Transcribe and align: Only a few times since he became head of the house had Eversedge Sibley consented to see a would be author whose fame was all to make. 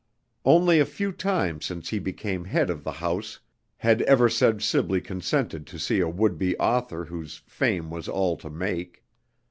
Only 0.45 0.79
a 0.79 0.85
few 0.85 1.11
times 1.11 1.63
since 1.67 1.89
he 1.89 1.99
became 1.99 2.45
head 2.45 2.71
of 2.71 2.83
the 2.83 2.93
house 2.93 3.39
had 3.77 4.01
Eversedge 4.09 4.63
Sibley 4.65 4.99
consented 4.99 5.67
to 5.67 5.77
see 5.77 5.99
a 5.99 6.09
would 6.09 6.39
be 6.39 6.57
author 6.57 7.05
whose 7.05 7.37
fame 7.45 7.91
was 7.91 8.07
all 8.09 8.35
to 8.37 8.49
make. 8.49 9.03